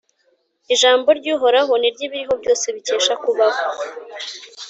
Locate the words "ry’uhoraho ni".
1.19-1.89